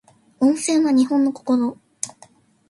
[0.39, 1.77] 温泉は日本の心